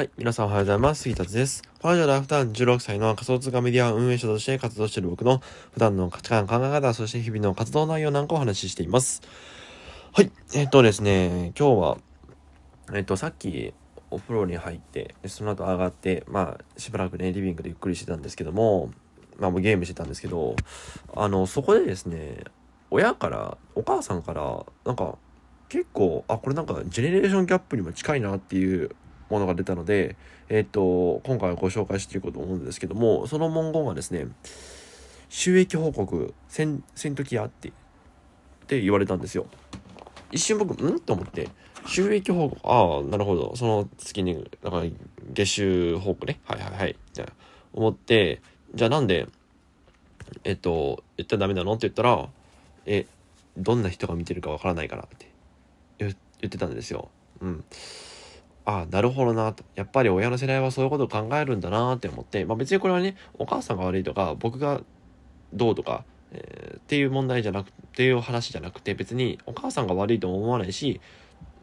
[0.00, 0.10] はい。
[0.16, 1.02] 皆さんおはようございます。
[1.02, 1.62] 杉達です。
[1.82, 5.42] このラジオは普段16歳の仮想通貨メディア運営者として活動している僕の
[5.74, 9.20] 普段の価値観、考え方、そして日々の活動内容なんかをお話ししています。
[10.14, 10.32] はい。
[10.54, 11.98] えっ、とですね、今日は、
[12.94, 13.74] えっ、と、さっき
[14.10, 18.90] お風呂に入って、その後上がって、まあ、しばらくね、リビングでゆっくりしてたんですけども、
[19.38, 20.56] まあ、もうゲームしてたんですけど、
[21.14, 22.44] あの、そこでですね、
[22.90, 25.18] 親から、お母さんから、なんか、
[25.68, 28.96] 結構、あ、これなんか、ジェネレーションギャップにも近いなっていう
[29.30, 30.16] ものが出たので、
[30.48, 34.26] えっ、と、今回はご紹介していこうと思うんですけども、その文言がですね、
[35.28, 37.72] 収益報告せん、せんときやって、っ
[38.66, 39.46] て言われたんですよ。
[40.32, 41.00] 一瞬僕、ん？
[41.00, 41.48] と思って、
[41.86, 43.54] 収益報告、ああ、なるほど。
[43.56, 44.82] その月に、だか
[45.32, 46.40] 月収報告ね。
[46.44, 46.96] はいはいはい。
[47.12, 47.32] じゃ
[47.72, 48.42] 思って、
[48.74, 49.28] じゃあなんで、
[50.44, 51.72] えっと、言ったらダメなの？
[51.72, 52.28] って言ったら、
[52.86, 53.06] え、
[53.56, 55.26] どんな人が見てるかわからないからって
[55.98, 57.08] 言ってたんですよ。
[57.40, 57.64] うん。
[58.64, 59.64] あなるほどなと。
[59.74, 64.80] やっぱり親の世代はそういうことを考えるんだなって思って、まあ別にこれはね、お母さんが悪いとか、僕が
[65.52, 71.00] どうとか、えー、っていう問題じゃなくっていう話じゃなくて、別にお母さんが悪いとも思わないし、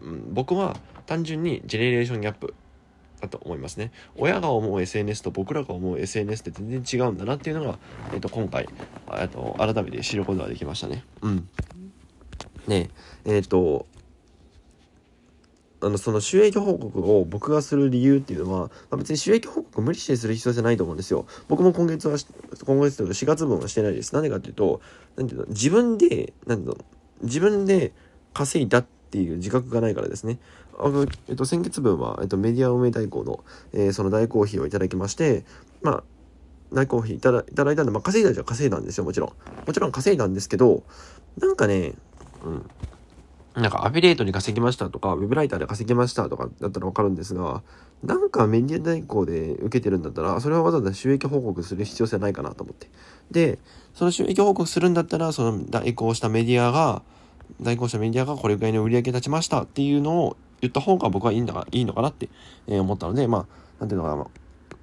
[0.00, 2.54] うん、僕は単純にジェネレーションギャップ
[3.20, 3.92] だと思いますね。
[4.16, 7.78] 親が思う SNS と僕らが思う SNS って全然違うんだなっていうのが、
[8.12, 8.68] えっ、と、今回、
[9.18, 11.04] えっ、と、改めて知ることができましたね。
[11.22, 11.48] うん。
[12.66, 12.90] ね
[13.24, 13.86] え、っ、と、
[15.82, 21.26] あの、その収益報告を僕がする理由っていうのは、まあ、別に収益報告無理してする必要じゃないと思うんですよ。
[21.48, 22.16] 僕も今月は、
[22.66, 24.14] 今月というか4月分はしてないです。
[24.14, 24.80] なんでかっていうと、
[25.16, 26.84] なんていうの、自分で、なんていうの、
[27.22, 27.92] 自分で
[28.34, 30.38] 稼いだっていう自覚がないからですね。
[30.78, 35.44] あの、えっと、先月分は、えっと、メディア運営代行の、えー、その代行費をいただきまして、
[35.82, 36.04] まあ、
[36.72, 39.30] 代行費いただいただいたんで、まあ、稼いだじゃ稼いだんですよ、もちろん。
[39.66, 40.82] もちろん稼いだんですけど、
[41.38, 41.94] なんかね、
[42.44, 42.70] うん。
[43.60, 47.62] なんかアフィリエイトに稼ぎましたとか、ウェブライターで稼ぎましたとかだったらわかるんですが、
[48.02, 52.88] なんかメディア代行で受けてるんだったら、それはわざわざ収益報告する必要性ないかなと思って。
[53.30, 53.58] で、
[53.94, 57.02] その収益報告するんだったら、その代行したメディアが、
[57.60, 62.28] 代行したメディアがこれぐらいの売り上げ立ちましたっていうのを言った方が僕はいいんだが、いいのかなって
[62.68, 63.46] 思ったので、まあ、
[63.80, 64.26] なんていうのかな、まあ、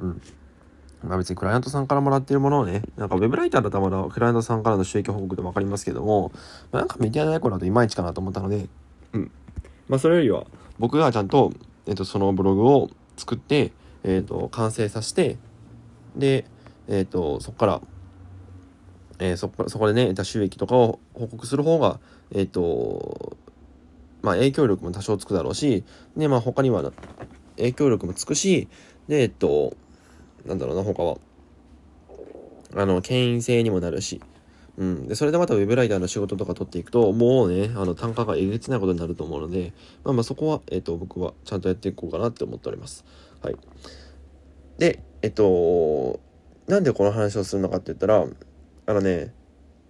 [0.00, 0.22] うん。
[1.02, 6.32] まあ別にクライアントさんからもらってるものをね、なんかウェブライターだったらまだクライアントさんからの収益報告でもわかりますけども、
[6.72, 8.68] まあ、なんかメディア代行だといまいちかなと思ったので、
[9.12, 9.30] うん。
[9.88, 10.46] まあそれよりは、
[10.78, 11.52] 僕がちゃんと、
[11.86, 13.72] えっ、と、そのブログを作って、
[14.04, 15.38] えっ、と、完成させて、
[16.16, 16.44] で、
[16.88, 17.80] えっ、と、そこから、
[19.18, 22.00] えー、そこそこでね、得た収益とかを報告する方が、
[22.32, 23.36] えっ、と、
[24.22, 25.84] まあ影響力も多少つくだろうし、
[26.16, 26.92] で、まあ他には
[27.56, 28.68] 影響力もつくし、
[29.08, 29.74] で、えっと、
[30.44, 31.18] なんだろうな、他は。
[32.74, 34.20] あの、牽引性にもなるし。
[34.76, 35.08] うん。
[35.08, 39.72] で、それでまたウェブライターの仕事とか取っていくと、もうね、あの、単価がえげつないことになると思うので、
[40.04, 43.04] まあまあそこは、えっと、僕はちゃんとやっていこうかなって思っております。
[43.42, 43.56] はい。
[44.78, 46.20] で、えっと、
[46.66, 48.24] なんでこの話をするのかって言ったら、
[48.86, 49.34] あのね、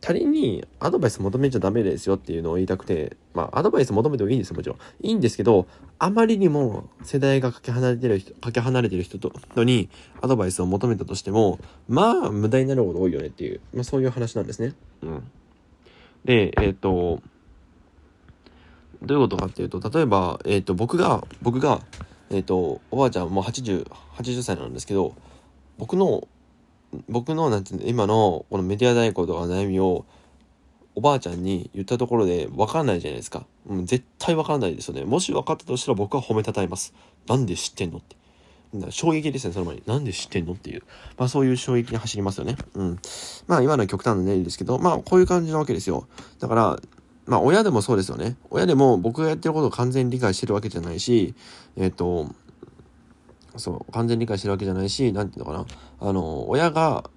[0.00, 4.78] 他人にアドバイス求めちゃダメですよっていうのを言いたくて、まあ、アドバイス求めてもいいんですよ、もちろん。
[5.02, 5.66] いいんですけど、
[5.98, 9.90] あまりにも世代がかけ離れてる人、かけ離れてる人と、に
[10.22, 11.58] アドバイスを求めたとしても、
[11.88, 14.74] まあ、無駄になること多いよねっていう、まあ、そういう話なんですね。
[15.02, 15.30] うん。
[16.24, 17.22] で、えっ、ー、と、
[19.02, 21.80] どういうことかっていうと、例えば、えっ、ー、と、僕が、僕が、
[22.30, 25.14] えっ、ー、と、おばあちゃんもう80、80歳なんですけど、
[25.78, 26.26] 僕の
[27.08, 30.04] 僕の、なんていうの、今のこのメディア代行とか悩みを、
[30.96, 33.46] おばあちゃんに言ったところで分かんないじゃないですか。
[33.68, 35.04] うん、絶対分からないですよね。
[35.04, 36.92] もし分かったとしたら僕は褒めたたえます。
[37.28, 38.16] なんで知ってんのって。
[38.90, 39.82] 衝撃ですね、その前に。
[39.86, 40.82] なんで知ってんのっていう。
[41.16, 42.56] まあそういう衝撃に走りますよね。
[42.74, 42.98] うん。
[43.46, 46.06] まあ今のは極端な例ですけど、まあこういう感じなわけですよ。
[46.38, 46.80] だから、
[47.26, 48.36] まあ親でもそうですよね。
[48.50, 51.34] 親でも僕がやってることを完全に理解してるわけじゃないし、
[51.76, 52.28] えっ、ー、と、
[53.56, 55.66] そう、完全理解してるわけじゃないし、なんていうのかな。
[56.00, 57.10] あの、親が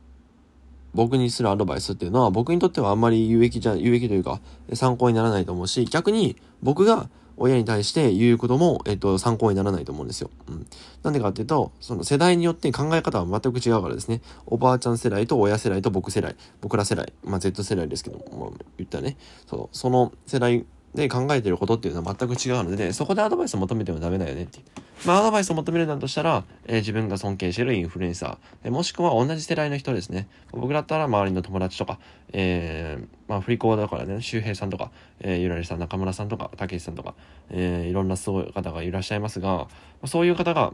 [0.94, 4.40] 僕にするアドバイスっていうのは僕にとってはあんまり有益じゃ、有益というか
[4.74, 10.30] 参考にならないと思うし、逆に僕が親に対して言うことも、えっと、参考にならないと思うんですよ。
[10.48, 10.68] うん。
[11.02, 14.22] なんでかっていうと、その世代によって考え方は全く違うからですね。
[14.46, 19.18] おばあちゃん世代と親世代と僕世代、僕ら世代、まあ Z 世代ですけども、言ったね、
[19.48, 24.66] そう、その世代で考えてることっていうのは全く違うので、そこでアドバイスを求めてもダメだよねっていう。
[25.06, 30.28] まあ、アドバイスを求めるんだとしたら、えー、自分が尊敬してるインフルエンサー、え、もしくは同じ世代の人ですね。
[30.52, 32.00] 僕だったら周りの友達とか、
[32.32, 37.16] えー、まあ、振り子だからね、周平さんとか、えー、ゆらりさん、中村さんとか、たけしさんとか、
[37.50, 39.68] えー、いろんなすごい方がいらっしゃいますが、
[40.06, 40.74] そういう方が、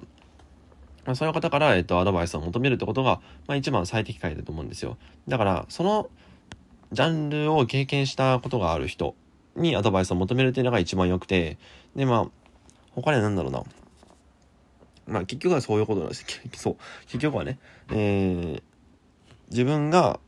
[1.13, 4.97] そういう方から、えっ、と、アドバイスを求めるってことが、まあ、一番最適解だと思うんですよ。
[5.27, 6.09] だから、その、
[6.91, 9.15] ジャンルを経験したことがある人
[9.59, 11.57] にアドバイスを求めるっていうのが一番良くて、
[11.95, 12.27] で、まあ、
[12.91, 13.63] 他には何だろうな。
[15.07, 16.25] まあ結局はそういうことなんです。
[16.55, 16.77] そう。
[17.07, 17.57] 結局はね、
[17.91, 18.61] えー、
[19.49, 20.19] 自分が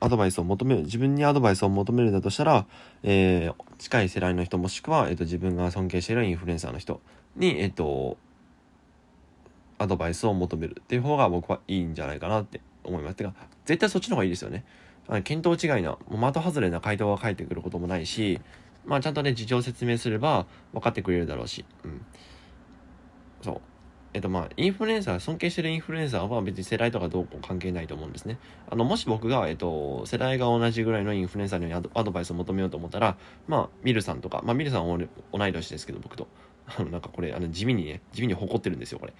[0.00, 2.66] アドバイスを求める、自分にアドバイスを求めるんだとしたら、
[3.02, 7.00] えー、近い世代の人もしくは、えっ、ー、と、自分が尊敬しているインフルエンサーの人
[7.36, 8.16] に、えっ、ー、と、
[9.78, 13.16] アドバイスを求めるっていう方が僕はいいんじゃないかなって思います。
[13.16, 13.32] てか、
[13.64, 14.64] 絶対そっちの方がいいですよね。
[15.24, 18.40] 見当違いな、もう的外れな回答が返ってくることもないし、
[18.84, 22.04] まあちゃんとね、事情を説明すれば分かってくれるだろうし、うん。
[23.42, 23.60] そう。
[24.14, 28.38] えっとまあ、インフルエンサー、尊敬してるインフルエンサーは別に世代とかどうこう関係ないと思うんですね。
[28.70, 34.98] あの、もし僕が、えっと、世代が同じぐらいのインフルエンサーにアドバイスを求めようと思ったら、まあ、ミルさんとか、まあ、ミルさんは
[35.32, 36.26] 同い年ですけど、僕と。
[36.66, 39.12] あの、なんかこれ、あの、地味にね、地味に誇ってるんですよ、これ。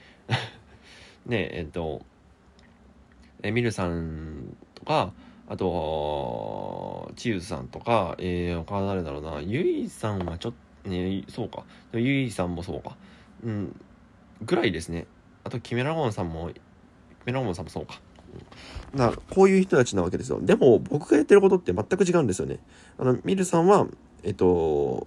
[1.26, 2.02] で、えっと、
[3.42, 5.12] え、ミルさんとか、
[5.48, 10.52] あと、チーズさんとか、えー、他誰だろうな、ゆいさんはちょっ
[10.84, 11.64] と、ね、そうか。
[11.92, 12.96] ゆいさんもそうか。
[13.42, 13.80] うん、
[14.42, 15.06] ぐらいですね。
[15.44, 16.60] あと、キメラゴンさんも、キ
[17.26, 18.00] メラゴンさんもそうか。
[18.94, 20.38] なこういう人たちなわけですよ。
[20.42, 22.58] でも、僕がやってることって全く違うんですよね。
[22.98, 23.86] あの、ミルさんは、
[24.22, 25.06] えっと、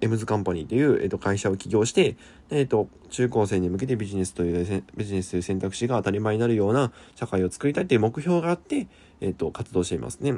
[0.00, 2.16] エムズカンパニーという、えっと、会社を起業して、
[2.50, 8.88] えっと、中高生に向けてビジネスという、ビジネスという選択肢が当たり前になるような社会を作りたいという目標があって、
[9.20, 10.34] えっと、活動していますね。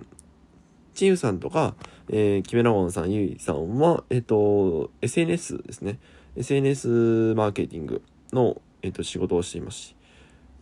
[0.94, 1.74] チーユさんとか、
[2.08, 5.98] えー、キメラゴンさん、ユイさんは、えっと、SNS ですね。
[6.36, 8.02] SNS マーケティング
[8.32, 9.96] の、えっと、仕事をしていますし。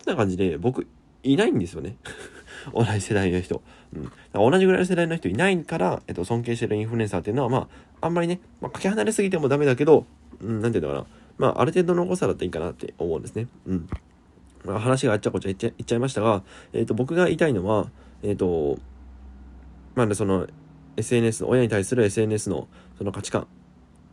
[0.04, 0.87] そんな感じで、僕、
[1.22, 1.96] いないんですよね。
[2.73, 3.62] 同じ世代の人。
[3.94, 4.50] うん。
[4.53, 7.69] 同じぐらいの世代の人いないから、えっと、尊敬してるインフルエンサーっていうのは、ま
[8.00, 10.06] あ、あんまりね、まあ、かけ離れすぎてもダメだけど、
[10.41, 11.06] うん、なんていうのかな。
[11.38, 13.49] まあ、ある程度の誤差だったらいいかなって思うんですね。
[13.67, 13.88] うん。
[14.64, 16.43] まあ、話があっちゃこっちゃ言っちゃ言っちゃいましたが、
[16.73, 17.91] えっと、僕が言いたいのは、
[18.23, 18.79] えっと、
[19.94, 20.47] まあ、その、
[20.97, 22.69] SNS、親に対する SNS の
[22.99, 23.47] その価値観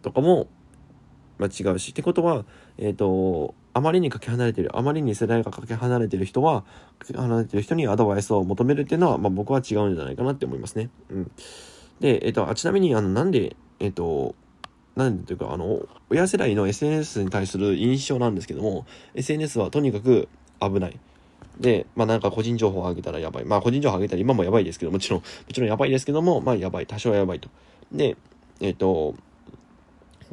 [0.01, 0.47] とかも、
[1.37, 1.91] まあ、違うし。
[1.91, 2.45] ってことは、
[2.77, 6.63] えっ、と、あまりにかけ離れてる、あまりに世代がかけ離れてる人は、
[6.99, 10.89] かけ離れてる人にアドバイスを求めるっていうのは、まあ、僕は違うんじゃないかなって思いますね。
[11.09, 11.31] うん。
[11.99, 14.35] で、えっ、と、あちなみに、あの、なんで、えっ、と、
[14.95, 18.85] なんでというか、あの、親世代の SNS に対する印象なんですけども、
[19.15, 20.27] SNS はとにかく
[20.59, 20.99] 危ない。
[21.59, 23.45] で、まあなんか個人情報を上げたらやばい。
[23.45, 26.87] まあ個人情報を上げたら今もやばいですけど、もちろん、もちろんやばいですけども、まあやばい。
[26.87, 27.49] 多少はやばいと。
[27.91, 28.17] で、
[28.59, 29.15] えっ、と、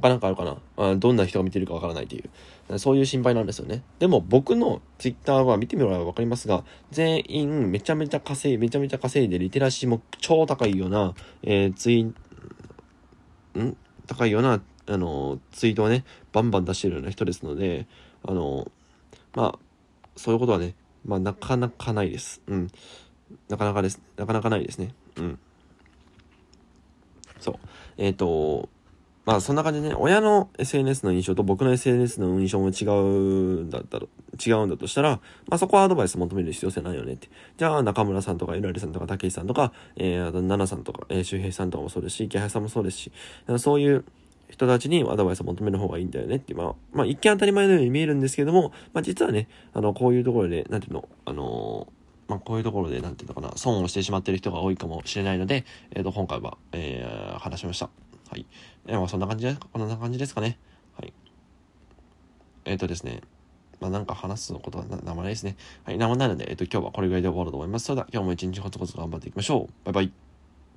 [0.00, 0.56] 他なんかあるかな？
[0.76, 2.24] あどんな人が見てるかわからないとい
[2.68, 2.78] う。
[2.78, 3.82] そういう心配なんですよね。
[3.98, 12.14] でも僕のツイッターは見てみればわかりますが、全員めちゃめちゃ稼い、めちゃめちゃ稼いでリテラシーも超高いような、えー、ツイ、ん？
[14.06, 17.86] 高いような、あの、ツイートをね、バンバン出してるような人ですので、
[18.24, 18.70] あの、
[19.34, 19.58] まあ、
[20.16, 20.74] そういうことはね、
[21.04, 22.42] まあ、なかなかないです。
[22.46, 22.70] うん。
[23.48, 24.00] なかなかです。
[24.16, 24.94] なかなかないですね。
[25.16, 25.38] うん。
[27.38, 27.58] そう。
[27.96, 28.68] えっ、ー、と、
[29.26, 34.06] まあそんな感じでね、親の SNS の印象と僕の SNS の印象も違うんだったら、
[34.44, 37.28] 違うんだとしたら、まあそこはアドバイス求める必要性ないよねって。
[37.58, 43.12] じゃあ中村さんとか、ゆらりさんとか、たけしさんとか、えー、あと、奈々さんとか、えー、周平さんとかもそうですし、池原さんもそうですし、
[43.58, 44.04] そういう
[44.48, 52.00] 人たちにアドバイスを求める方がいいんだよねって、まあ、まあ一見当たり前のように見えるんですけども、まあ実はね、あの、こういうところで、なんていうの、あのー
[52.30, 57.90] まあ、こういうところで、なんていうのかな、損をしてしまっている人が多いかもしれないので、えっ、ー、と、今回は、えー、話しました。
[58.30, 58.46] はい。
[58.86, 60.58] まあ、そんな感じで、こんな感じですかね。
[60.96, 61.12] はい。
[62.64, 63.22] えっ、ー、とですね。
[63.80, 65.56] まあ、なんか話すことはなまないですね。
[65.84, 65.98] はい。
[65.98, 67.86] 名前ないので、えっ、ー、と、今日はこれぐらいで終わろうと思います。
[67.86, 69.84] それでは、今日も一日コツコツ頑張っていきましょう。
[69.84, 70.29] バイバイ。